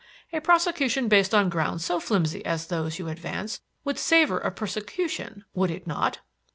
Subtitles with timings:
[0.33, 5.45] A prosecution based on grounds so flimsy as those you advance would savour of persecution,
[5.53, 6.21] would it not?"